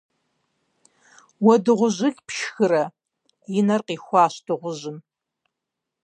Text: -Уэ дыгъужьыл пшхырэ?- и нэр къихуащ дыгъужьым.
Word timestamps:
-Уэ 1.45 1.55
дыгъужьыл 1.63 2.15
пшхырэ?- 2.27 2.83
и 3.57 3.61
нэр 3.67 3.81
къихуащ 3.87 4.35
дыгъужьым. 4.45 4.97